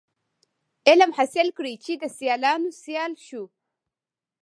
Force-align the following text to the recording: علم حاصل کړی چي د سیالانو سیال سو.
علم 0.87 1.09
حاصل 1.17 1.47
کړی 1.57 1.73
چي 1.83 1.93
د 1.97 2.03
سیالانو 2.17 2.69
سیال 2.83 3.11
سو. 3.27 3.43